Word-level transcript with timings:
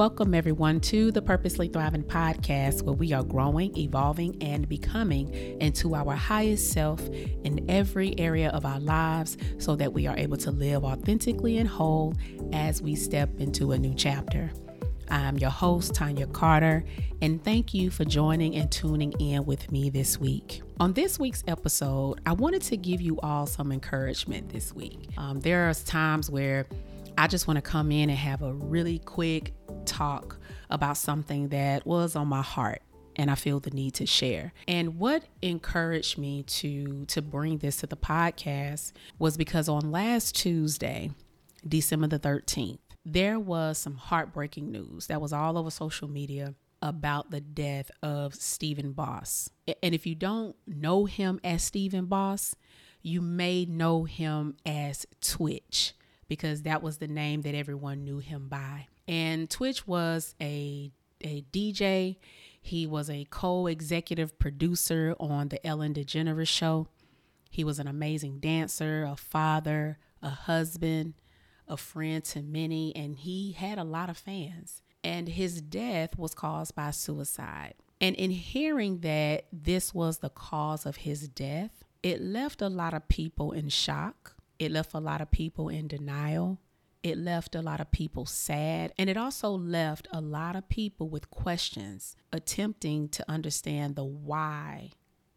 Welcome, 0.00 0.32
everyone, 0.32 0.80
to 0.80 1.12
the 1.12 1.20
Purposely 1.20 1.68
Thriving 1.68 2.04
podcast, 2.04 2.80
where 2.80 2.94
we 2.94 3.12
are 3.12 3.22
growing, 3.22 3.76
evolving, 3.76 4.42
and 4.42 4.66
becoming 4.66 5.30
into 5.60 5.94
our 5.94 6.14
highest 6.14 6.72
self 6.72 7.06
in 7.06 7.66
every 7.68 8.18
area 8.18 8.48
of 8.48 8.64
our 8.64 8.80
lives 8.80 9.36
so 9.58 9.76
that 9.76 9.92
we 9.92 10.06
are 10.06 10.16
able 10.16 10.38
to 10.38 10.52
live 10.52 10.84
authentically 10.84 11.58
and 11.58 11.68
whole 11.68 12.14
as 12.54 12.80
we 12.80 12.94
step 12.94 13.28
into 13.40 13.72
a 13.72 13.78
new 13.78 13.92
chapter. 13.92 14.50
I'm 15.10 15.36
your 15.36 15.50
host, 15.50 15.92
Tonya 15.92 16.32
Carter, 16.32 16.82
and 17.20 17.44
thank 17.44 17.74
you 17.74 17.90
for 17.90 18.06
joining 18.06 18.56
and 18.56 18.72
tuning 18.72 19.12
in 19.20 19.44
with 19.44 19.70
me 19.70 19.90
this 19.90 20.18
week. 20.18 20.62
On 20.78 20.94
this 20.94 21.18
week's 21.18 21.44
episode, 21.46 22.22
I 22.24 22.32
wanted 22.32 22.62
to 22.62 22.78
give 22.78 23.02
you 23.02 23.20
all 23.20 23.46
some 23.46 23.70
encouragement 23.70 24.48
this 24.48 24.74
week. 24.74 25.10
Um, 25.18 25.40
there 25.40 25.68
are 25.68 25.74
times 25.74 26.30
where 26.30 26.64
I 27.18 27.26
just 27.26 27.46
want 27.46 27.58
to 27.58 27.60
come 27.60 27.92
in 27.92 28.08
and 28.08 28.18
have 28.18 28.40
a 28.40 28.54
really 28.54 28.98
quick 29.00 29.52
talk 29.84 30.38
about 30.68 30.96
something 30.96 31.48
that 31.48 31.86
was 31.86 32.16
on 32.16 32.28
my 32.28 32.42
heart 32.42 32.82
and 33.16 33.30
I 33.30 33.34
feel 33.34 33.60
the 33.60 33.70
need 33.70 33.94
to 33.94 34.06
share. 34.06 34.52
And 34.66 34.98
what 34.98 35.24
encouraged 35.42 36.16
me 36.16 36.42
to 36.44 37.04
to 37.06 37.20
bring 37.22 37.58
this 37.58 37.76
to 37.78 37.86
the 37.86 37.96
podcast 37.96 38.92
was 39.18 39.36
because 39.36 39.68
on 39.68 39.90
last 39.90 40.34
Tuesday, 40.34 41.10
December 41.66 42.06
the 42.06 42.18
13th, 42.18 42.78
there 43.04 43.38
was 43.38 43.78
some 43.78 43.96
heartbreaking 43.96 44.70
news 44.70 45.06
that 45.08 45.20
was 45.20 45.32
all 45.32 45.58
over 45.58 45.70
social 45.70 46.08
media 46.08 46.54
about 46.82 47.30
the 47.30 47.40
death 47.40 47.90
of 48.02 48.34
Stephen 48.34 48.92
Boss. 48.92 49.50
And 49.82 49.94
if 49.94 50.06
you 50.06 50.14
don't 50.14 50.56
know 50.66 51.04
him 51.04 51.40
as 51.44 51.62
Stephen 51.62 52.06
Boss, 52.06 52.54
you 53.02 53.20
may 53.20 53.64
know 53.64 54.04
him 54.04 54.56
as 54.64 55.06
Twitch 55.20 55.94
because 56.28 56.62
that 56.62 56.82
was 56.82 56.98
the 56.98 57.08
name 57.08 57.42
that 57.42 57.54
everyone 57.54 58.04
knew 58.04 58.18
him 58.18 58.48
by. 58.48 58.86
And 59.10 59.50
Twitch 59.50 59.88
was 59.88 60.36
a 60.40 60.92
a 61.22 61.44
DJ. 61.52 62.16
He 62.62 62.86
was 62.86 63.10
a 63.10 63.26
co-executive 63.28 64.38
producer 64.38 65.16
on 65.18 65.48
the 65.48 65.66
Ellen 65.66 65.94
DeGeneres 65.94 66.46
show. 66.46 66.86
He 67.50 67.64
was 67.64 67.80
an 67.80 67.88
amazing 67.88 68.38
dancer, 68.38 69.02
a 69.02 69.16
father, 69.16 69.98
a 70.22 70.30
husband, 70.30 71.14
a 71.66 71.76
friend 71.76 72.22
to 72.26 72.42
many, 72.42 72.94
and 72.94 73.16
he 73.16 73.52
had 73.52 73.78
a 73.78 73.84
lot 73.84 74.08
of 74.08 74.16
fans. 74.16 74.80
And 75.02 75.28
his 75.28 75.60
death 75.60 76.16
was 76.16 76.32
caused 76.32 76.76
by 76.76 76.92
suicide. 76.92 77.74
And 78.00 78.14
in 78.14 78.30
hearing 78.30 79.00
that 79.00 79.46
this 79.52 79.92
was 79.92 80.18
the 80.18 80.30
cause 80.30 80.86
of 80.86 80.96
his 80.96 81.28
death, 81.28 81.84
it 82.02 82.22
left 82.22 82.62
a 82.62 82.68
lot 82.68 82.94
of 82.94 83.08
people 83.08 83.50
in 83.50 83.70
shock. 83.70 84.36
It 84.60 84.70
left 84.70 84.94
a 84.94 85.00
lot 85.00 85.20
of 85.20 85.30
people 85.32 85.68
in 85.68 85.88
denial. 85.88 86.60
It 87.02 87.16
left 87.16 87.54
a 87.54 87.62
lot 87.62 87.80
of 87.80 87.90
people 87.90 88.26
sad. 88.26 88.92
And 88.98 89.08
it 89.08 89.16
also 89.16 89.50
left 89.50 90.06
a 90.12 90.20
lot 90.20 90.56
of 90.56 90.68
people 90.68 91.08
with 91.08 91.30
questions, 91.30 92.16
attempting 92.32 93.08
to 93.10 93.30
understand 93.30 93.96
the 93.96 94.04
why 94.04 94.90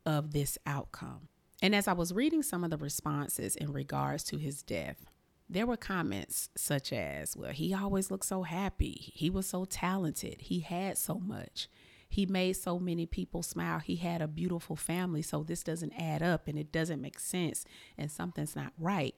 of 0.06 0.34
this 0.34 0.58
outcome. 0.66 1.30
And 1.62 1.74
as 1.74 1.88
I 1.88 1.94
was 1.94 2.14
reading 2.14 2.44
some 2.44 2.66
of 2.66 2.72
the 2.72 2.78
responses 2.78 3.56
in 3.56 3.72
regards 3.72 4.24
to 4.26 4.38
his 4.38 4.62
death, 4.62 5.06
there 5.50 5.66
were 5.66 5.78
comments 5.78 6.50
such 6.56 6.92
as, 6.92 7.38
well, 7.38 7.52
he 7.52 7.74
always 7.74 8.12
looked 8.12 8.26
so 8.26 8.44
happy. 8.44 9.12
He 9.14 9.30
was 9.30 9.46
so 9.46 9.66
talented. 9.66 10.42
He 10.42 10.60
had 10.60 10.98
so 10.98 11.16
much. 11.20 11.70
He 12.10 12.26
made 12.26 12.54
so 12.54 12.80
many 12.80 13.06
people 13.06 13.44
smile. 13.44 13.80
He 13.80 13.96
had 13.96 14.22
a 14.22 14.28
beautiful 14.28 14.76
family. 14.76 15.22
So 15.22 15.44
this 15.44 15.64
doesn't 15.64 15.94
add 15.98 16.22
up 16.22 16.48
and 16.48 16.60
it 16.60 16.72
doesn't 16.72 17.02
make 17.02 17.20
sense 17.20 17.66
and 17.98 18.12
something's 18.12 18.56
not 18.56 18.74
right. 18.78 19.16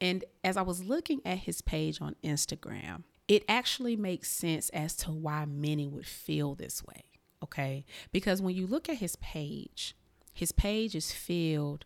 And 0.00 0.24
as 0.42 0.56
I 0.56 0.62
was 0.62 0.82
looking 0.82 1.20
at 1.24 1.38
his 1.38 1.60
page 1.60 2.00
on 2.00 2.16
Instagram, 2.24 3.02
it 3.28 3.44
actually 3.48 3.96
makes 3.96 4.30
sense 4.30 4.70
as 4.70 4.96
to 4.96 5.10
why 5.10 5.44
many 5.44 5.86
would 5.86 6.06
feel 6.06 6.54
this 6.54 6.82
way. 6.84 7.04
Okay. 7.42 7.84
Because 8.12 8.42
when 8.42 8.54
you 8.54 8.66
look 8.66 8.88
at 8.88 8.96
his 8.96 9.16
page, 9.16 9.94
his 10.32 10.52
page 10.52 10.94
is 10.94 11.12
filled 11.12 11.84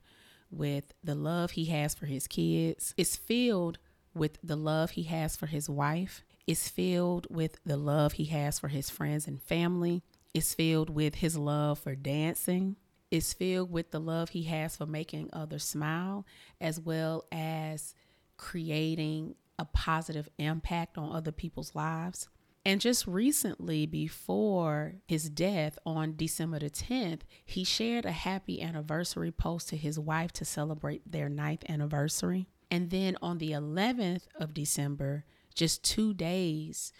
with 0.51 0.95
the 1.03 1.15
love 1.15 1.53
he 1.53 1.67
has 1.67 1.95
for 1.95 2.07
his 2.07 2.27
kids, 2.29 2.95
it's 2.97 3.17
filled 3.17 3.79
with 4.15 4.39
the 4.43 4.57
love 4.57 4.91
he 4.91 5.05
has 5.05 5.37
for 5.37 5.47
his 5.47 5.69
wife, 5.69 6.23
it's 6.47 6.69
filled 6.69 7.27
with 7.31 7.59
the 7.65 7.77
love 7.77 8.13
he 8.13 8.27
has 8.27 8.59
for 8.59 8.69
his 8.69 8.91
friends 8.91 9.27
and 9.27 9.43
family. 9.43 10.03
It's 10.35 10.53
filled 10.53 10.91
with 10.91 11.17
his 11.17 11.37
love 11.37 11.79
for 11.79 11.95
dancing. 11.95 12.77
It's 13.11 13.33
filled 13.33 13.71
with 13.71 13.93
the 13.93 14.01
love 14.01 14.31
he 14.31 14.43
has 14.45 14.77
for 14.77 14.87
making 14.87 15.31
others 15.33 15.65
smile, 15.65 16.27
as 16.61 16.81
well 16.81 17.25
as 17.31 17.95
creating 18.37 19.35
a 19.59 19.65
positive 19.65 20.29
impact 20.39 20.99
on 20.99 21.15
other 21.15 21.33
people's 21.33 21.75
lives. 21.75 22.29
And 22.67 22.81
just 22.81 23.07
recently, 23.07 23.85
before 23.85 24.95
his 25.07 25.29
death 25.29 25.79
on 25.85 26.17
December 26.17 26.61
the 26.61 26.71
10th, 26.71 27.21
he 27.45 27.63
shared 27.63 28.07
a 28.07 28.13
happy 28.13 28.63
anniversary 28.63 29.31
post 29.31 29.69
to 29.69 29.77
his 29.77 29.99
wife 29.99 30.33
to 30.33 30.45
celebrate 30.47 31.11
their 31.11 31.29
ninth 31.29 31.65
anniversary. 31.69 32.49
And 32.71 32.91
then 32.91 33.19
on 33.21 33.37
the 33.39 33.51
11th 33.53 34.23
of 34.35 34.55
December, 34.55 35.27
just 35.55 35.85
two 35.85 36.15
days 36.15 36.93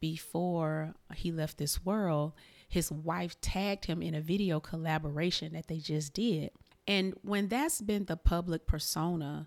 before 0.00 0.94
he 1.14 1.30
left 1.30 1.56
this 1.56 1.84
world, 1.84 2.32
his 2.68 2.90
wife 2.90 3.40
tagged 3.40 3.84
him 3.84 4.02
in 4.02 4.14
a 4.14 4.20
video 4.20 4.58
collaboration 4.58 5.52
that 5.52 5.68
they 5.68 5.78
just 5.78 6.14
did. 6.14 6.50
And 6.88 7.14
when 7.22 7.46
that's 7.46 7.80
been 7.80 8.06
the 8.06 8.16
public 8.16 8.66
persona 8.66 9.46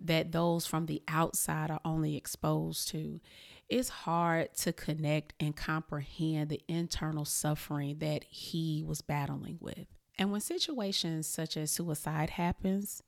that 0.00 0.32
those 0.32 0.66
from 0.66 0.86
the 0.86 1.02
outside 1.08 1.70
are 1.70 1.80
only 1.84 2.16
exposed 2.16 2.88
to, 2.88 3.20
it's 3.68 3.88
hard 3.88 4.54
to 4.56 4.72
connect 4.72 5.34
and 5.40 5.56
comprehend 5.56 6.50
the 6.50 6.60
internal 6.68 7.24
suffering 7.24 7.98
that 7.98 8.24
he 8.24 8.84
was 8.86 9.00
battling 9.00 9.58
with. 9.60 9.86
And 10.18 10.30
when 10.30 10.40
situations 10.40 11.26
such 11.26 11.56
as 11.56 11.70
suicide 11.70 12.30
happens, 12.30 13.02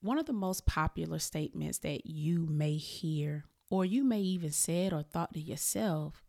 one 0.00 0.18
of 0.18 0.26
the 0.26 0.32
most 0.32 0.64
popular 0.64 1.18
statements 1.18 1.78
that 1.78 2.06
you 2.06 2.46
may 2.48 2.76
hear 2.76 3.44
or 3.68 3.84
you 3.84 4.02
may 4.02 4.20
even 4.20 4.50
said 4.50 4.92
or 4.92 5.02
thought 5.02 5.34
to 5.34 5.40
yourself 5.40 6.22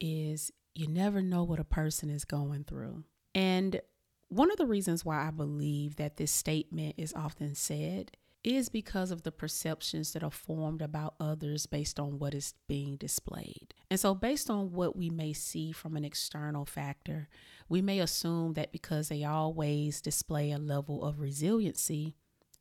is 0.00 0.50
you 0.74 0.88
never 0.88 1.22
know 1.22 1.44
what 1.44 1.60
a 1.60 1.64
person 1.64 2.10
is 2.10 2.24
going 2.24 2.64
through. 2.64 3.04
And 3.34 3.80
one 4.28 4.50
of 4.50 4.56
the 4.56 4.66
reasons 4.66 5.04
why 5.04 5.26
I 5.26 5.30
believe 5.30 5.96
that 5.96 6.16
this 6.16 6.32
statement 6.32 6.94
is 6.98 7.12
often 7.14 7.54
said 7.54 8.12
is 8.44 8.68
because 8.68 9.10
of 9.10 9.22
the 9.22 9.32
perceptions 9.32 10.12
that 10.12 10.22
are 10.22 10.30
formed 10.30 10.82
about 10.82 11.14
others 11.18 11.66
based 11.66 11.98
on 11.98 12.18
what 12.18 12.34
is 12.34 12.54
being 12.68 12.96
displayed. 12.96 13.74
And 13.90 13.98
so, 13.98 14.14
based 14.14 14.50
on 14.50 14.72
what 14.72 14.94
we 14.94 15.08
may 15.08 15.32
see 15.32 15.72
from 15.72 15.96
an 15.96 16.04
external 16.04 16.66
factor, 16.66 17.28
we 17.68 17.80
may 17.80 18.00
assume 18.00 18.52
that 18.52 18.70
because 18.70 19.08
they 19.08 19.24
always 19.24 20.00
display 20.00 20.52
a 20.52 20.58
level 20.58 21.02
of 21.02 21.20
resiliency, 21.20 22.14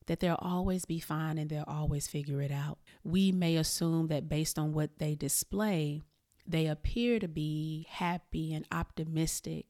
that 0.07 0.19
they'll 0.19 0.39
always 0.39 0.85
be 0.85 0.99
fine 0.99 1.37
and 1.37 1.49
they'll 1.49 1.63
always 1.67 2.07
figure 2.07 2.41
it 2.41 2.51
out. 2.51 2.79
We 3.03 3.31
may 3.31 3.57
assume 3.57 4.07
that 4.07 4.29
based 4.29 4.57
on 4.57 4.73
what 4.73 4.99
they 4.99 5.15
display, 5.15 6.01
they 6.47 6.67
appear 6.67 7.19
to 7.19 7.27
be 7.27 7.87
happy 7.89 8.53
and 8.53 8.65
optimistic 8.71 9.67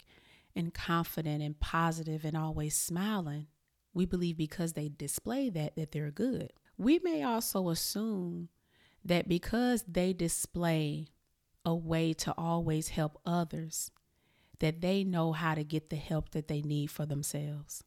and 0.55 0.73
confident 0.73 1.41
and 1.41 1.59
positive 1.59 2.25
and 2.25 2.37
always 2.37 2.75
smiling. 2.75 3.47
We 3.93 4.05
believe 4.05 4.37
because 4.37 4.73
they 4.73 4.89
display 4.89 5.49
that 5.49 5.75
that 5.75 5.91
they're 5.91 6.11
good. 6.11 6.51
We 6.77 6.99
may 6.99 7.23
also 7.23 7.69
assume 7.69 8.49
that 9.05 9.27
because 9.27 9.83
they 9.87 10.13
display 10.13 11.07
a 11.65 11.75
way 11.75 12.13
to 12.13 12.33
always 12.37 12.89
help 12.89 13.19
others, 13.25 13.91
that 14.59 14.81
they 14.81 15.03
know 15.03 15.31
how 15.31 15.55
to 15.55 15.63
get 15.63 15.89
the 15.89 15.95
help 15.95 16.31
that 16.31 16.47
they 16.47 16.61
need 16.61 16.87
for 16.87 17.05
themselves. 17.05 17.83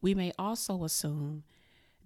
We 0.00 0.14
may 0.14 0.32
also 0.38 0.84
assume 0.84 1.44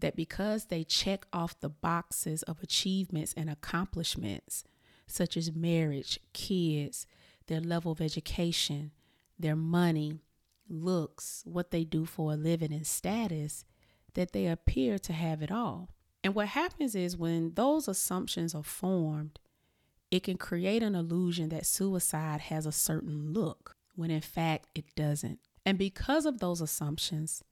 that 0.01 0.17
because 0.17 0.67
they 0.67 0.85
check 0.85 1.27
off 1.33 1.61
the 1.61 1.69
boxes 1.69 2.43
of 2.43 2.63
achievements 2.63 3.33
and 3.37 3.49
accomplishments, 3.49 4.65
such 5.07 5.37
as 5.37 5.55
marriage, 5.55 6.19
kids, 6.33 7.07
their 7.47 7.61
level 7.61 7.93
of 7.93 8.01
education, 8.01 8.91
their 9.39 9.57
money, 9.57 10.21
looks, 10.69 11.43
what 11.45 11.71
they 11.71 11.85
do 11.85 12.05
for 12.05 12.33
a 12.33 12.37
living, 12.37 12.73
and 12.73 12.87
status, 12.87 13.65
that 14.15 14.33
they 14.33 14.47
appear 14.47 14.99
to 14.99 15.13
have 15.13 15.43
it 15.43 15.51
all. 15.51 15.91
And 16.25 16.35
what 16.35 16.49
happens 16.49 16.95
is 16.95 17.17
when 17.17 17.55
those 17.55 17.87
assumptions 17.87 18.55
are 18.55 18.63
formed, 18.63 19.39
it 20.11 20.23
can 20.23 20.37
create 20.37 20.83
an 20.83 20.95
illusion 20.95 21.49
that 21.51 21.67
suicide 21.67 22.43
has 22.43 22.67
a 22.67 22.73
certain 22.73 23.33
look, 23.33 23.77
when 23.95 24.11
in 24.11 24.21
fact 24.21 24.69
it 24.75 24.95
doesn't. 24.95 25.41
And 25.65 25.79
because 25.79 26.27
of 26.27 26.39
those 26.39 26.61
assumptions, 26.61 27.43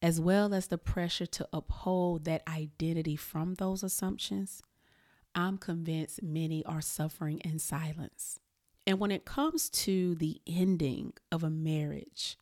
as 0.00 0.20
well 0.20 0.52
as 0.54 0.66
the 0.68 0.78
pressure 0.78 1.26
to 1.26 1.48
uphold 1.52 2.24
that 2.24 2.42
identity 2.46 3.16
from 3.16 3.54
those 3.54 3.82
assumptions, 3.82 4.62
I'm 5.34 5.58
convinced 5.58 6.22
many 6.22 6.64
are 6.64 6.80
suffering 6.80 7.38
in 7.40 7.58
silence. 7.58 8.38
And 8.86 9.00
when 9.00 9.10
it 9.10 9.24
comes 9.24 9.70
to 9.70 10.14
the 10.14 10.40
ending 10.46 11.14
of 11.32 11.42
a 11.42 11.50
marriage 11.50 12.36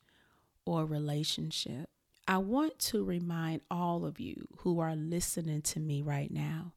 or 0.64 0.84
relationship, 0.84 1.88
I 2.26 2.38
want 2.38 2.78
to 2.80 3.04
remind 3.04 3.62
all 3.70 4.04
of 4.04 4.20
you 4.20 4.46
who 4.58 4.78
are 4.80 4.94
listening 4.94 5.62
to 5.62 5.80
me 5.80 6.02
right 6.02 6.30
now 6.30 6.72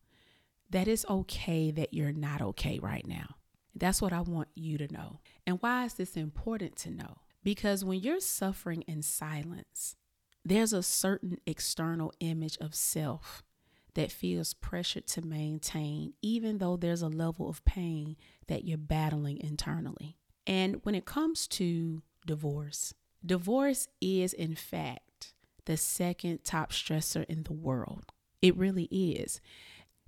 that 0.69 0.87
it's 0.87 1.05
okay 1.09 1.71
that 1.71 1.93
you're 1.93 2.11
not 2.11 2.41
okay 2.41 2.79
right 2.79 3.05
now. 3.05 3.35
That's 3.75 4.01
what 4.01 4.13
I 4.13 4.21
want 4.21 4.47
you 4.55 4.77
to 4.77 4.91
know. 4.91 5.19
And 5.45 5.57
why 5.61 5.85
is 5.85 5.93
this 5.93 6.17
important 6.17 6.75
to 6.77 6.89
know? 6.89 7.17
Because 7.43 7.85
when 7.85 7.99
you're 7.99 8.19
suffering 8.19 8.81
in 8.87 9.01
silence, 9.01 9.95
there's 10.43 10.73
a 10.73 10.81
certain 10.83 11.37
external 11.45 12.11
image 12.19 12.57
of 12.59 12.73
self 12.73 13.43
that 13.93 14.11
feels 14.11 14.53
pressured 14.53 15.07
to 15.07 15.21
maintain, 15.21 16.13
even 16.21 16.57
though 16.57 16.75
there's 16.77 17.01
a 17.01 17.07
level 17.07 17.49
of 17.49 17.63
pain 17.65 18.15
that 18.47 18.65
you're 18.65 18.77
battling 18.77 19.39
internally. 19.39 20.17
And 20.45 20.79
when 20.83 20.95
it 20.95 21.05
comes 21.05 21.47
to 21.49 22.01
divorce, 22.25 22.93
divorce 23.27 23.87
is, 24.01 24.33
in 24.33 24.55
fact, 24.55 25.33
the 25.65 25.77
second 25.77 26.43
top 26.43 26.71
stressor 26.71 27.25
in 27.25 27.43
the 27.43 27.53
world. 27.53 28.11
It 28.41 28.55
really 28.55 28.85
is. 28.85 29.41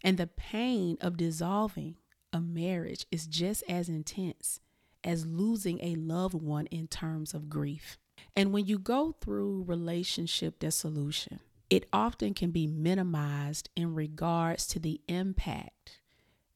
And 0.03 0.17
the 0.17 0.27
pain 0.27 0.97
of 1.01 1.17
dissolving 1.17 1.95
a 2.31 2.39
marriage 2.39 3.05
is 3.11 3.25
just 3.25 3.63
as 3.67 3.89
intense 3.89 4.59
as 5.03 5.25
losing 5.25 5.79
a 5.81 5.95
loved 5.95 6.35
one 6.35 6.65
in 6.67 6.87
terms 6.87 7.33
of 7.33 7.49
grief. 7.49 7.97
And 8.35 8.51
when 8.51 8.65
you 8.65 8.77
go 8.77 9.15
through 9.21 9.63
relationship 9.67 10.59
dissolution, 10.59 11.39
it 11.69 11.87
often 11.91 12.33
can 12.33 12.51
be 12.51 12.67
minimized 12.67 13.69
in 13.75 13.93
regards 13.95 14.67
to 14.67 14.79
the 14.79 15.01
impact 15.07 15.99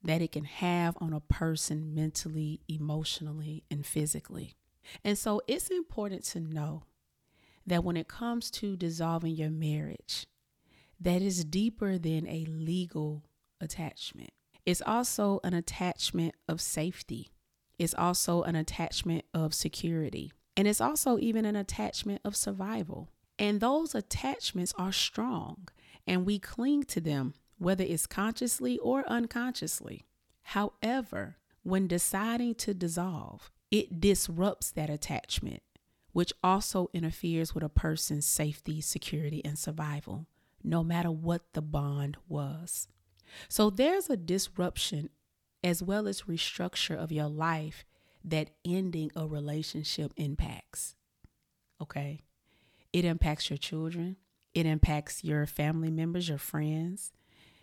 that 0.04 0.22
it 0.22 0.32
can 0.32 0.46
have 0.46 0.98
on 1.00 1.14
a 1.14 1.20
person 1.20 1.94
mentally, 1.94 2.62
emotionally, 2.68 3.64
and 3.70 3.86
physically. 3.86 4.56
And 5.04 5.18
so 5.18 5.42
it's 5.48 5.70
important 5.70 6.24
to 6.26 6.40
know 6.40 6.84
that 7.66 7.84
when 7.84 7.98
it 7.98 8.08
comes 8.08 8.50
to 8.52 8.76
dissolving 8.76 9.36
your 9.36 9.50
marriage, 9.50 10.28
that 11.00 11.22
is 11.22 11.46
deeper 11.46 11.98
than 11.98 12.28
a 12.28 12.46
legal 12.46 13.24
attachment. 13.60 14.32
It's 14.66 14.82
also 14.82 15.40
an 15.44 15.54
attachment 15.54 16.36
of 16.48 16.62
safety. 16.62 17.32
It's 17.80 17.96
also 17.96 18.44
an 18.44 18.56
attachment 18.56 19.26
of 19.34 19.54
security. 19.54 20.32
And 20.56 20.68
it's 20.68 20.82
also 20.82 21.18
even 21.18 21.46
an 21.46 21.56
attachment 21.56 22.22
of 22.24 22.36
survival. 22.36 23.10
And 23.40 23.60
those 23.60 23.96
attachments 23.96 24.74
are 24.78 24.92
strong 24.92 25.68
and 26.06 26.26
we 26.26 26.38
cling 26.38 26.84
to 26.84 27.02
them, 27.02 27.34
whether 27.58 27.84
it's 27.84 28.06
consciously 28.06 28.78
or 28.80 29.08
unconsciously. 29.08 30.06
However, 30.44 31.38
when 31.64 31.88
deciding 31.88 32.56
to 32.56 32.74
dissolve, 32.74 33.52
it 33.70 34.02
disrupts 34.02 34.72
that 34.72 34.90
attachment, 34.90 35.62
which 36.12 36.34
also 36.44 36.90
interferes 36.94 37.54
with 37.54 37.64
a 37.64 37.70
person's 37.70 38.26
safety, 38.26 38.82
security, 38.82 39.44
and 39.46 39.58
survival, 39.58 40.26
no 40.64 40.84
matter 40.84 41.12
what 41.12 41.54
the 41.54 41.62
bond 41.62 42.18
was. 42.28 42.88
So 43.48 43.70
there's 43.70 44.10
a 44.10 44.18
disruption 44.18 45.10
as 45.64 45.82
well 45.82 46.08
as 46.08 46.24
restructure 46.24 46.98
of 46.98 47.12
your 47.12 47.28
life 47.28 47.86
that 48.24 48.52
ending 48.66 49.12
a 49.16 49.28
relationship 49.28 50.12
impacts. 50.18 50.96
Okay? 51.82 52.22
It 52.92 53.06
impacts 53.06 53.50
your 53.50 53.58
children, 53.58 54.18
it 54.54 54.66
impacts 54.66 55.24
your 55.24 55.46
family 55.46 55.92
members, 55.92 56.28
your 56.28 56.38
friends, 56.38 57.14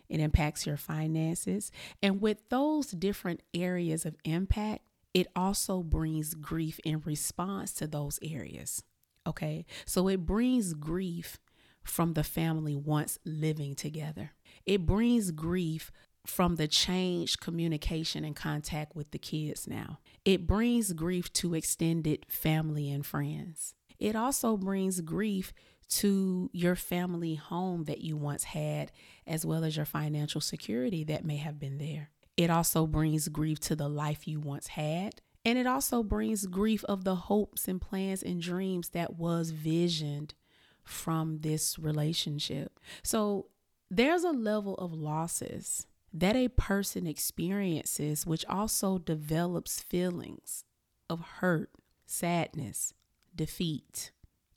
it 0.09 0.19
impacts 0.19 0.65
your 0.65 0.77
finances. 0.77 1.71
And 2.01 2.21
with 2.21 2.49
those 2.49 2.87
different 2.91 3.41
areas 3.53 4.05
of 4.05 4.15
impact, 4.25 4.81
it 5.13 5.27
also 5.35 5.81
brings 5.81 6.33
grief 6.33 6.79
in 6.83 7.01
response 7.05 7.73
to 7.73 7.87
those 7.87 8.19
areas. 8.21 8.83
Okay. 9.27 9.65
So 9.85 10.07
it 10.07 10.25
brings 10.25 10.73
grief 10.73 11.39
from 11.83 12.13
the 12.13 12.23
family 12.23 12.75
once 12.75 13.17
living 13.25 13.75
together, 13.75 14.31
it 14.65 14.85
brings 14.85 15.31
grief 15.31 15.91
from 16.25 16.57
the 16.57 16.67
changed 16.67 17.39
communication 17.39 18.23
and 18.23 18.35
contact 18.35 18.95
with 18.95 19.09
the 19.11 19.17
kids 19.17 19.67
now. 19.67 19.99
It 20.25 20.45
brings 20.45 20.93
grief 20.93 21.31
to 21.33 21.55
extended 21.55 22.25
family 22.27 22.91
and 22.91 23.05
friends. 23.05 23.73
It 23.97 24.15
also 24.15 24.57
brings 24.57 25.01
grief 25.01 25.53
to 25.89 26.49
your 26.53 26.75
family 26.75 27.35
home 27.35 27.85
that 27.85 28.01
you 28.01 28.15
once 28.15 28.43
had, 28.45 28.91
as 29.25 29.45
well 29.45 29.63
as 29.63 29.75
your 29.75 29.85
financial 29.85 30.41
security 30.41 31.03
that 31.05 31.25
may 31.25 31.37
have 31.37 31.59
been 31.59 31.77
there. 31.77 32.09
It 32.37 32.49
also 32.49 32.87
brings 32.87 33.27
grief 33.27 33.59
to 33.61 33.75
the 33.75 33.89
life 33.89 34.27
you 34.27 34.39
once 34.39 34.67
had. 34.67 35.21
And 35.45 35.57
it 35.57 35.67
also 35.67 36.03
brings 36.03 36.45
grief 36.45 36.83
of 36.85 37.03
the 37.03 37.15
hopes 37.15 37.67
and 37.67 37.81
plans 37.81 38.21
and 38.21 38.41
dreams 38.41 38.89
that 38.89 39.17
was 39.17 39.51
visioned 39.51 40.35
from 40.83 41.39
this 41.39 41.79
relationship. 41.79 42.79
So 43.03 43.47
there's 43.89 44.23
a 44.23 44.31
level 44.31 44.75
of 44.75 44.93
losses 44.93 45.87
that 46.13 46.35
a 46.35 46.49
person 46.49 47.07
experiences, 47.07 48.25
which 48.25 48.45
also 48.45 48.97
develops 48.97 49.81
feelings 49.81 50.63
of 51.09 51.21
hurt, 51.39 51.71
sadness, 52.05 52.93
defeat, 53.35 54.11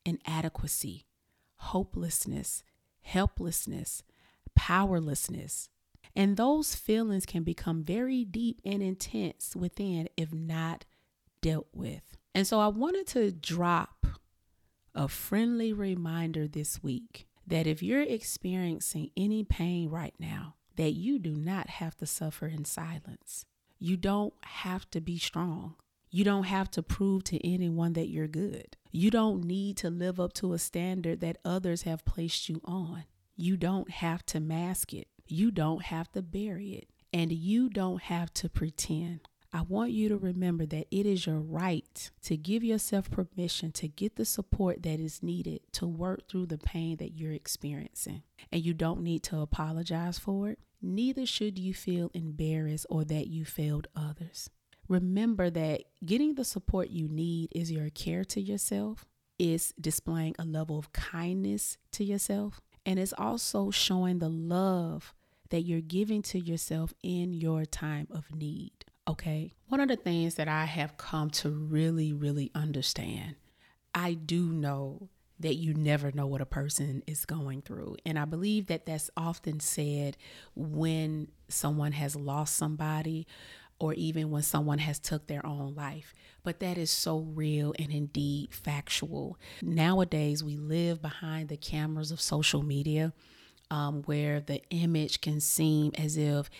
inadequacy, 0.05 1.07
hopelessness, 1.63 2.65
helplessness, 3.03 4.03
powerlessness. 4.55 5.69
And 6.15 6.37
those 6.37 6.75
feelings 6.75 7.25
can 7.25 7.43
become 7.43 7.83
very 7.83 8.25
deep 8.25 8.61
and 8.65 8.83
intense 8.83 9.57
within 9.57 10.09
if 10.17 10.33
not 10.33 10.85
dealt 11.41 11.69
with. 11.73 12.17
And 12.35 12.47
so 12.47 12.61
I 12.61 12.69
wanted 12.69 13.07
to 13.09 13.31
drop 13.31 14.07
a 14.95 15.09
friendly 15.09 15.73
reminder 15.73 16.47
this 16.47 16.83
week 16.83 17.27
that 17.47 17.67
if 17.67 17.83
you're 17.83 18.03
experiencing 18.03 19.11
any 19.17 19.45
pain 19.45 19.89
right 19.89 20.15
now, 20.19 20.57
that 20.77 20.93
you 20.93 21.19
do 21.19 21.35
not 21.35 21.69
have 21.69 21.97
to 21.99 22.07
suffer 22.07 22.47
in 22.47 22.65
silence. 22.65 23.47
You 23.79 23.97
don't 23.97 24.35
have 24.43 24.91
to 24.91 25.01
be 25.01 25.19
strong. 25.19 25.77
You 26.11 26.25
don't 26.25 26.45
have 26.45 26.71
to 26.73 26.83
prove 26.83 27.25
to 27.25 27.47
anyone 27.47 27.95
that 27.95 28.09
you're 28.09 28.29
good. 28.29 28.77
You 28.95 29.11
don't 29.11 29.45
need 29.45 29.79
to 29.79 29.89
live 29.89 30.21
up 30.21 30.35
to 30.35 30.53
a 30.53 30.59
standard 30.59 31.21
that 31.21 31.39
others 31.47 31.83
have 31.83 32.05
placed 32.05 32.51
you 32.51 32.61
on. 32.67 33.05
You 33.35 33.57
don't 33.57 33.91
have 33.91 34.25
to 34.27 34.39
mask 34.39 34.93
it. 34.93 35.09
You 35.27 35.51
don't 35.51 35.83
have 35.85 36.13
to 36.13 36.21
bury 36.21 36.73
it. 36.73 36.89
And 37.11 37.33
you 37.33 37.71
don't 37.71 38.03
have 38.03 38.35
to 38.35 38.51
pretend. 38.51 39.21
I 39.51 39.63
want 39.63 39.93
you 39.93 40.11
to 40.11 40.19
remember 40.19 40.67
that 40.67 40.89
it 40.91 41.07
is 41.07 41.27
your 41.27 41.41
right 41.41 42.11
to 42.25 42.37
give 42.37 42.63
yourself 42.63 43.11
permission 43.11 43.73
to 43.73 43.89
get 43.89 44.17
the 44.17 44.27
support 44.27 44.83
that 44.83 45.01
is 45.01 45.23
needed 45.23 45.61
to 45.73 45.87
work 45.87 46.29
through 46.29 46.47
the 46.47 46.59
pain 46.59 46.99
that 46.99 47.13
you're 47.13 47.33
experiencing. 47.33 48.23
And 48.51 48.63
you 48.63 48.75
don't 48.75 49.03
need 49.03 49.23
to 49.25 49.41
apologize 49.41 50.19
for 50.19 50.51
it. 50.51 50.59
Neither 50.83 51.25
should 51.25 51.59
you 51.59 51.73
feel 51.73 52.11
embarrassed 52.13 52.87
or 52.91 53.05
that 53.05 53.29
you 53.29 53.47
failed 53.47 53.89
others. 53.97 54.51
Remember 54.93 55.49
that 55.49 55.85
getting 56.05 56.35
the 56.35 56.45
support 56.45 56.91
you 56.91 57.09
need 57.09 57.49
is 57.55 57.73
your 57.73 57.89
care 57.89 58.25
to 58.25 58.43
yourself, 58.43 59.07
is 59.39 59.73
displaying 59.81 60.37
a 60.39 60.45
level 60.45 60.79
of 60.79 60.93
kindness 60.93 61.79
to 61.93 62.05
yourself, 62.05 62.61
and 62.85 62.99
it's 62.99 63.15
also 63.17 63.71
showing 63.71 64.19
the 64.19 64.29
love 64.29 65.15
that 65.49 65.63
you're 65.63 65.81
giving 65.81 66.21
to 66.21 66.39
yourself 66.39 66.93
in 67.03 67.33
your 67.33 67.65
time 67.65 68.07
of 68.11 68.35
need. 68.35 68.85
Okay. 69.09 69.55
One 69.69 69.81
of 69.81 69.89
the 69.89 69.97
things 69.97 70.35
that 70.35 70.47
I 70.47 70.67
have 70.67 70.99
come 70.99 71.31
to 71.31 71.49
really, 71.49 72.13
really 72.13 72.51
understand, 72.55 73.37
I 73.95 74.13
do 74.13 74.45
know 74.45 75.09
that 75.41 75.55
you 75.55 75.73
never 75.73 76.13
know 76.13 76.27
what 76.27 76.43
a 76.43 76.47
person 76.47 77.03
is 77.07 77.25
going 77.25 77.63
through. 77.63 77.97
And 78.05 78.19
I 78.19 78.27
believe 78.27 78.67
that 78.67 78.85
that's 78.85 79.11
often 79.17 79.59
said 79.59 80.19
when 80.55 81.29
someone 81.49 81.93
has 81.93 82.15
lost 82.15 82.57
somebody 82.57 83.27
or 83.79 83.95
even 83.95 84.31
when 84.31 84.43
someone 84.43 84.79
has 84.79 84.99
took 84.99 85.27
their 85.27 85.45
own 85.45 85.75
life. 85.75 86.15
But 86.43 86.61
that 86.61 86.79
is 86.79 86.91
so 86.91 87.19
real 87.19 87.75
and 87.79 87.91
indeed 87.91 88.53
factual. 88.53 89.39
Nowadays 89.61 90.43
we 90.43 90.57
live 90.57 91.01
behind 91.01 91.49
the 91.49 91.57
cameras 91.57 92.11
of 92.11 92.21
social 92.21 92.63
media 92.63 93.13
um, 93.71 94.03
where 94.03 94.41
the 94.41 94.63
image 94.71 95.21
can 95.21 95.41
seem 95.41 95.93
as 95.97 96.17
if 96.17 96.51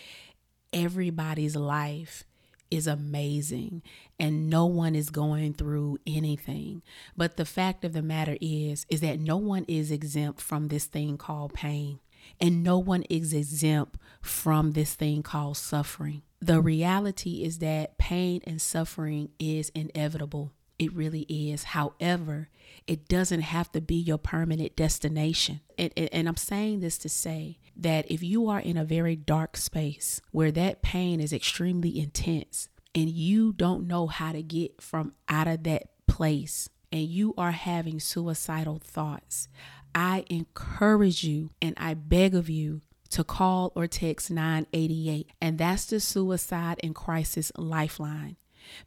everybody's 0.71 1.55
life 1.55 2.23
is 2.71 2.87
amazing 2.87 3.83
and 4.19 4.49
no 4.49 4.65
one 4.65 4.95
is 4.95 5.11
going 5.11 5.53
through 5.53 5.99
anything. 6.07 6.81
But 7.15 7.37
the 7.37 7.45
fact 7.45 7.85
of 7.85 7.93
the 7.93 8.01
matter 8.01 8.37
is 8.41 8.85
is 8.89 9.01
that 9.01 9.19
no 9.19 9.37
one 9.37 9.65
is 9.67 9.91
exempt 9.91 10.41
from 10.41 10.67
this 10.69 10.85
thing 10.85 11.17
called 11.17 11.53
pain 11.53 11.99
and 12.39 12.63
no 12.63 12.77
one 12.77 13.03
is 13.03 13.33
exempt 13.33 13.97
from 14.21 14.71
this 14.71 14.93
thing 14.93 15.23
called 15.23 15.57
suffering 15.57 16.21
the 16.43 16.61
reality 16.61 17.43
is 17.43 17.59
that 17.59 17.97
pain 17.97 18.41
and 18.45 18.61
suffering 18.61 19.29
is 19.39 19.69
inevitable. 19.69 20.51
It 20.77 20.93
really 20.93 21.21
is. 21.29 21.63
However, 21.63 22.49
it 22.85 23.07
doesn't 23.07 23.41
have 23.41 23.71
to 23.71 23.79
be 23.79 23.95
your 23.95 24.17
permanent 24.17 24.75
destination. 24.75 25.61
And, 25.77 25.93
and, 25.95 26.09
and, 26.11 26.27
I'm 26.27 26.35
saying 26.35 26.81
this 26.81 26.97
to 26.97 27.07
say 27.07 27.59
that 27.77 28.11
if 28.11 28.21
you 28.21 28.49
are 28.49 28.59
in 28.59 28.75
a 28.75 28.83
very 28.83 29.15
dark 29.15 29.55
space 29.55 30.19
where 30.31 30.51
that 30.51 30.81
pain 30.81 31.21
is 31.21 31.31
extremely 31.31 31.97
intense 31.97 32.67
and 32.93 33.09
you 33.09 33.53
don't 33.53 33.87
know 33.87 34.07
how 34.07 34.33
to 34.33 34.43
get 34.43 34.81
from 34.81 35.13
out 35.29 35.47
of 35.47 35.63
that 35.63 35.91
place 36.07 36.67
and 36.91 37.03
you 37.03 37.33
are 37.37 37.51
having 37.51 38.01
suicidal 38.01 38.81
thoughts, 38.83 39.47
I 39.95 40.25
encourage 40.29 41.23
you 41.23 41.49
and 41.61 41.73
I 41.77 41.93
beg 41.93 42.35
of 42.35 42.49
you 42.49 42.81
to 43.11 43.23
call 43.23 43.71
or 43.75 43.87
text 43.87 44.31
988. 44.31 45.29
And 45.41 45.57
that's 45.57 45.85
the 45.85 45.99
Suicide 45.99 46.79
and 46.83 46.95
Crisis 46.95 47.51
Lifeline 47.57 48.37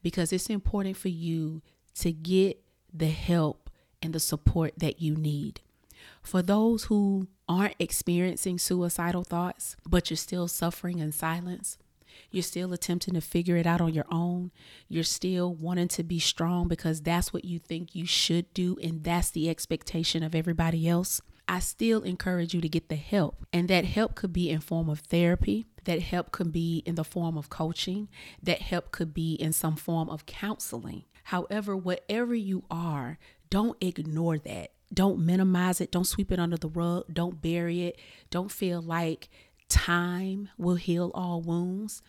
because 0.03 0.33
it's 0.33 0.51
important 0.51 0.97
for 0.97 1.09
you 1.09 1.63
to 1.97 2.13
get 2.13 2.61
the 2.93 3.09
help 3.09 3.71
and 4.03 4.13
the 4.13 4.21
support 4.21 4.75
that 4.79 5.01
you 5.01 5.15
need. 5.15 5.61
For 6.23 6.43
those 6.43 6.85
who 6.85 7.29
aren't 7.49 7.77
experiencing 7.79 8.59
suicidal 8.59 9.23
thoughts, 9.23 9.77
but 9.89 10.11
you're 10.11 10.17
still 10.17 10.49
suffering 10.49 10.99
in 10.99 11.13
silence, 11.13 11.79
you're 12.31 12.43
still 12.43 12.73
attempting 12.73 13.15
to 13.15 13.21
figure 13.21 13.57
it 13.57 13.67
out 13.67 13.81
on 13.81 13.95
your 13.95 14.07
own. 14.11 14.51
You're 14.89 15.05
still 15.05 15.55
wanting 15.55 15.89
to 15.89 16.03
be 16.03 16.19
strong 16.19 16.69
because 16.69 17.03
that's 17.03 17.33
what 17.33 17.45
you 17.45 17.59
think 17.59 17.95
you 17.95 18.07
should 18.07 18.53
do, 18.55 18.77
and 18.83 19.05
that's 19.05 19.31
the 19.31 19.49
expectation 19.49 20.23
of 20.23 20.35
everybody 20.35 20.89
else. 20.89 21.21
I 21.49 21.61
still 21.61 22.03
encourage 22.03 22.55
you 22.55 22.61
to 22.61 22.69
get 22.69 22.89
the 22.89 22.97
help. 22.97 23.47
And 23.53 23.69
that 23.69 23.85
help 23.85 24.15
could 24.15 24.33
be 24.33 24.51
in 24.51 24.61
form 24.61 24.89
of 24.89 25.01
therapy, 25.01 25.67
that 25.85 26.03
help 26.03 26.33
could 26.33 26.53
be 26.53 26.83
in 26.85 26.97
the 26.97 27.05
form 27.05 27.39
of 27.39 27.49
coaching, 27.49 28.09
that 28.43 28.63
help 28.63 28.91
could 28.91 29.15
be 29.15 29.35
in 29.35 29.53
some 29.53 29.77
form 29.77 30.09
of 30.09 30.27
counseling. 30.27 31.05
However, 31.25 31.77
whatever 31.77 32.35
you 32.35 32.65
are, 32.71 33.19
don't 33.51 33.77
ignore 33.81 34.39
that. 34.39 34.73
Don't 34.93 35.19
minimize 35.19 35.81
it. 35.81 35.91
Don't 35.91 36.05
sweep 36.05 36.31
it 36.31 36.39
under 36.39 36.57
the 36.57 36.69
rug. 36.69 37.13
Don't 37.13 37.43
bury 37.43 37.83
it. 37.83 37.99
Don't 38.31 38.53
feel 38.53 38.81
like 38.81 39.29
time 39.69 40.49
will 40.59 40.77
heal 40.77 41.11
all 41.15 41.41
wounds. 41.41 42.03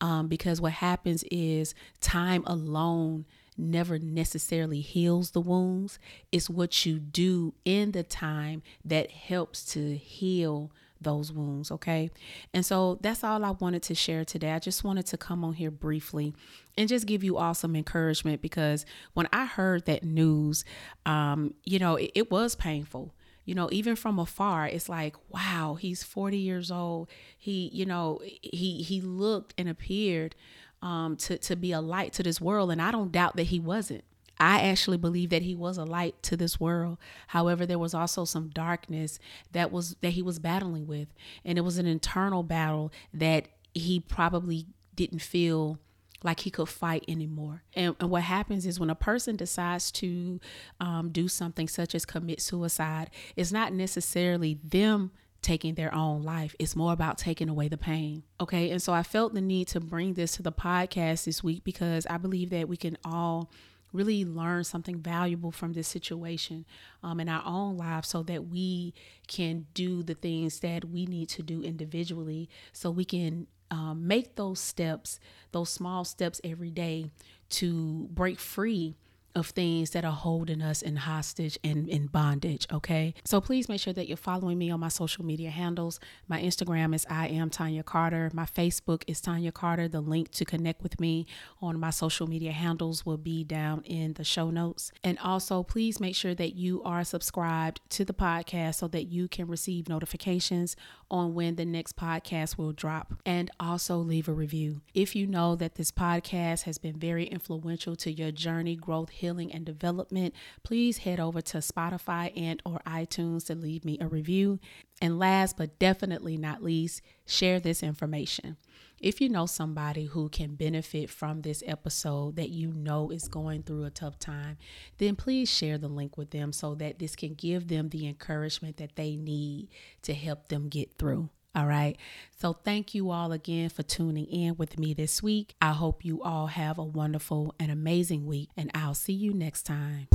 Um, 0.00 0.28
because 0.28 0.60
what 0.60 0.74
happens 0.74 1.24
is 1.24 1.74
time 2.00 2.44
alone 2.46 3.26
never 3.56 3.98
necessarily 3.98 4.80
heals 4.80 5.32
the 5.32 5.40
wounds. 5.40 5.98
It's 6.30 6.48
what 6.48 6.86
you 6.86 7.00
do 7.00 7.54
in 7.64 7.90
the 7.90 8.04
time 8.04 8.62
that 8.84 9.10
helps 9.10 9.64
to 9.72 9.96
heal 9.96 10.70
those 11.00 11.32
wounds. 11.32 11.70
Okay. 11.70 12.10
And 12.52 12.64
so 12.64 12.98
that's 13.00 13.22
all 13.22 13.44
I 13.44 13.50
wanted 13.50 13.82
to 13.84 13.94
share 13.94 14.24
today. 14.24 14.52
I 14.52 14.58
just 14.58 14.84
wanted 14.84 15.06
to 15.06 15.16
come 15.16 15.44
on 15.44 15.54
here 15.54 15.70
briefly 15.70 16.34
and 16.76 16.88
just 16.88 17.06
give 17.06 17.22
you 17.22 17.36
all 17.36 17.54
some 17.54 17.76
encouragement 17.76 18.42
because 18.42 18.84
when 19.14 19.28
I 19.32 19.44
heard 19.44 19.86
that 19.86 20.02
news, 20.02 20.64
um, 21.06 21.54
you 21.64 21.78
know, 21.78 21.96
it, 21.96 22.12
it 22.14 22.30
was 22.30 22.54
painful 22.54 23.14
you 23.48 23.54
know 23.54 23.70
even 23.72 23.96
from 23.96 24.18
afar 24.18 24.66
it's 24.66 24.90
like 24.90 25.16
wow 25.30 25.78
he's 25.80 26.02
40 26.02 26.36
years 26.36 26.70
old. 26.70 27.08
He 27.38 27.70
you 27.72 27.86
know 27.86 28.20
he 28.42 28.82
he 28.82 29.00
looked 29.00 29.54
and 29.56 29.70
appeared 29.70 30.34
um 30.82 31.16
to 31.16 31.38
to 31.38 31.56
be 31.56 31.72
a 31.72 31.80
light 31.80 32.12
to 32.14 32.22
this 32.22 32.42
world. 32.42 32.70
And 32.70 32.82
i 32.82 32.90
don't 32.90 33.10
doubt 33.10 33.36
that 33.36 33.44
he 33.44 33.58
wasn't. 33.58 34.04
I 34.38 34.60
actually 34.60 34.98
believe 34.98 35.30
that 35.30 35.42
he 35.42 35.54
was 35.54 35.78
a 35.78 35.84
light 35.84 36.22
to 36.24 36.36
this 36.36 36.60
world. 36.60 36.98
However, 37.28 37.66
there 37.66 37.78
was 37.78 37.92
also 37.92 38.24
some 38.24 38.50
darkness 38.50 39.18
that 39.50 39.72
was 39.72 39.96
that 40.02 40.10
he 40.10 40.22
was 40.22 40.38
battling 40.38 40.86
with, 40.86 41.08
and 41.44 41.56
it 41.56 41.62
was 41.62 41.78
an 41.78 41.86
internal 41.86 42.42
battle 42.42 42.92
that 43.14 43.48
he 43.74 43.98
probably 43.98 44.66
didn't 44.94 45.22
feel 45.22 45.78
like 46.22 46.40
he 46.40 46.50
could 46.50 46.68
fight 46.68 47.04
anymore. 47.06 47.62
And, 47.74 47.94
and, 48.00 48.10
what 48.10 48.22
happens 48.22 48.66
is 48.66 48.80
when 48.80 48.90
a 48.90 48.94
person 48.94 49.36
decides 49.36 49.92
to 49.92 50.40
um, 50.80 51.10
do 51.10 51.28
something 51.28 51.68
such 51.68 51.94
as 51.94 52.04
commit 52.04 52.40
suicide, 52.40 53.10
it's 53.36 53.52
not 53.52 53.72
necessarily 53.72 54.58
them 54.64 55.12
taking 55.42 55.74
their 55.74 55.94
own 55.94 56.22
life. 56.22 56.56
It's 56.58 56.74
more 56.74 56.92
about 56.92 57.18
taking 57.18 57.48
away 57.48 57.68
the 57.68 57.76
pain. 57.76 58.24
Okay. 58.40 58.70
And 58.70 58.82
so 58.82 58.92
I 58.92 59.02
felt 59.02 59.34
the 59.34 59.40
need 59.40 59.68
to 59.68 59.80
bring 59.80 60.14
this 60.14 60.32
to 60.32 60.42
the 60.42 60.52
podcast 60.52 61.24
this 61.24 61.44
week 61.44 61.62
because 61.62 62.06
I 62.10 62.18
believe 62.18 62.50
that 62.50 62.68
we 62.68 62.76
can 62.76 62.98
all 63.04 63.50
really 63.92 64.24
learn 64.24 64.64
something 64.64 64.98
valuable 64.98 65.50
from 65.50 65.72
this 65.72 65.88
situation 65.88 66.64
um, 67.02 67.20
in 67.20 67.28
our 67.28 67.42
own 67.46 67.76
lives 67.76 68.08
so 68.08 68.22
that 68.24 68.48
we 68.48 68.92
can 69.26 69.66
do 69.74 70.02
the 70.02 70.14
things 70.14 70.60
that 70.60 70.84
we 70.84 71.06
need 71.06 71.28
to 71.28 71.42
do 71.42 71.62
individually 71.62 72.48
so 72.72 72.90
we 72.90 73.04
can 73.04 73.46
um, 73.70 74.06
make 74.06 74.36
those 74.36 74.60
steps, 74.60 75.20
those 75.52 75.70
small 75.70 76.04
steps 76.04 76.40
every 76.44 76.70
day 76.70 77.10
to 77.50 78.08
break 78.10 78.38
free 78.38 78.94
of 79.34 79.48
things 79.48 79.90
that 79.90 80.04
are 80.04 80.12
holding 80.12 80.62
us 80.62 80.82
in 80.82 80.96
hostage 80.96 81.58
and 81.62 81.88
in 81.88 82.06
bondage. 82.06 82.66
Okay. 82.72 83.14
So 83.24 83.40
please 83.40 83.68
make 83.68 83.80
sure 83.80 83.92
that 83.92 84.08
you're 84.08 84.16
following 84.16 84.58
me 84.58 84.70
on 84.70 84.80
my 84.80 84.88
social 84.88 85.24
media 85.24 85.50
handles. 85.50 86.00
My 86.26 86.42
Instagram 86.42 86.94
is 86.94 87.06
I 87.08 87.28
am 87.28 87.50
Tonya 87.50 87.84
Carter. 87.84 88.30
My 88.32 88.44
Facebook 88.44 89.02
is 89.06 89.20
Tonya 89.20 89.52
Carter. 89.52 89.88
The 89.88 90.00
link 90.00 90.30
to 90.32 90.44
connect 90.44 90.82
with 90.82 90.98
me 91.00 91.26
on 91.60 91.78
my 91.78 91.90
social 91.90 92.26
media 92.26 92.52
handles 92.52 93.06
will 93.06 93.16
be 93.16 93.44
down 93.44 93.82
in 93.84 94.14
the 94.14 94.24
show 94.24 94.50
notes. 94.50 94.92
And 95.04 95.18
also, 95.18 95.62
please 95.62 96.00
make 96.00 96.16
sure 96.16 96.34
that 96.34 96.54
you 96.54 96.82
are 96.82 97.04
subscribed 97.04 97.80
to 97.90 98.04
the 98.04 98.14
podcast 98.14 98.76
so 98.76 98.88
that 98.88 99.04
you 99.04 99.28
can 99.28 99.46
receive 99.46 99.88
notifications 99.88 100.76
on 101.10 101.34
when 101.34 101.56
the 101.56 101.64
next 101.64 101.96
podcast 101.96 102.58
will 102.58 102.72
drop. 102.72 103.14
And 103.24 103.50
also 103.60 103.98
leave 103.98 104.28
a 104.28 104.32
review. 104.32 104.80
If 104.94 105.14
you 105.14 105.26
know 105.26 105.54
that 105.56 105.76
this 105.76 105.92
podcast 105.92 106.62
has 106.62 106.78
been 106.78 106.98
very 106.98 107.24
influential 107.24 107.96
to 107.96 108.10
your 108.12 108.30
journey, 108.30 108.76
growth, 108.76 109.10
healing, 109.18 109.52
and 109.52 109.64
development, 109.64 110.34
please 110.62 110.98
head 110.98 111.20
over 111.20 111.40
to 111.40 111.58
Spotify 111.58 112.32
and 112.36 112.60
or 112.64 112.80
iTunes 112.86 113.46
to 113.46 113.54
leave 113.54 113.84
me 113.84 113.98
a 114.00 114.08
review. 114.08 114.58
And 115.00 115.18
last 115.18 115.56
but 115.56 115.78
definitely 115.78 116.36
not 116.36 116.62
least, 116.62 117.02
share 117.26 117.60
this 117.60 117.82
information. 117.82 118.56
If 119.00 119.20
you 119.20 119.28
know 119.28 119.46
somebody 119.46 120.06
who 120.06 120.28
can 120.28 120.56
benefit 120.56 121.08
from 121.08 121.42
this 121.42 121.62
episode 121.64 122.34
that 122.34 122.48
you 122.48 122.72
know 122.72 123.10
is 123.10 123.28
going 123.28 123.62
through 123.62 123.84
a 123.84 123.90
tough 123.90 124.18
time, 124.18 124.56
then 124.98 125.14
please 125.14 125.48
share 125.48 125.78
the 125.78 125.86
link 125.86 126.18
with 126.18 126.30
them 126.30 126.52
so 126.52 126.74
that 126.76 126.98
this 126.98 127.14
can 127.14 127.34
give 127.34 127.68
them 127.68 127.90
the 127.90 128.08
encouragement 128.08 128.78
that 128.78 128.96
they 128.96 129.14
need 129.14 129.68
to 130.02 130.14
help 130.14 130.48
them 130.48 130.68
get 130.68 130.94
through. 130.98 131.30
All 131.58 131.66
right. 131.66 131.96
So 132.40 132.52
thank 132.52 132.94
you 132.94 133.10
all 133.10 133.32
again 133.32 133.68
for 133.68 133.82
tuning 133.82 134.26
in 134.26 134.54
with 134.56 134.78
me 134.78 134.94
this 134.94 135.24
week. 135.24 135.56
I 135.60 135.72
hope 135.72 136.04
you 136.04 136.22
all 136.22 136.46
have 136.46 136.78
a 136.78 136.84
wonderful 136.84 137.52
and 137.58 137.72
amazing 137.72 138.26
week, 138.26 138.50
and 138.56 138.70
I'll 138.74 138.94
see 138.94 139.12
you 139.12 139.34
next 139.34 139.64
time. 139.64 140.06